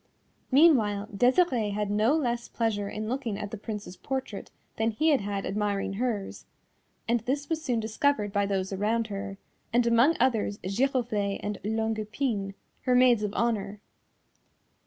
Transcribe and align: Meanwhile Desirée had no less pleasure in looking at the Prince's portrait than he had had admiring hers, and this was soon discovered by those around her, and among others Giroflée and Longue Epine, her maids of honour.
Meanwhile 0.51 1.09
Desirée 1.15 1.73
had 1.75 1.91
no 1.91 2.15
less 2.15 2.47
pleasure 2.47 2.89
in 2.89 3.07
looking 3.07 3.37
at 3.37 3.51
the 3.51 3.57
Prince's 3.57 3.95
portrait 3.97 4.49
than 4.77 4.89
he 4.89 5.09
had 5.09 5.21
had 5.21 5.45
admiring 5.45 5.93
hers, 5.93 6.47
and 7.07 7.19
this 7.19 7.49
was 7.49 7.63
soon 7.63 7.79
discovered 7.79 8.33
by 8.33 8.47
those 8.47 8.73
around 8.73 9.09
her, 9.13 9.37
and 9.71 9.85
among 9.85 10.17
others 10.19 10.57
Giroflée 10.65 11.39
and 11.43 11.59
Longue 11.63 11.99
Epine, 11.99 12.55
her 12.85 12.95
maids 12.95 13.21
of 13.21 13.31
honour. 13.35 13.79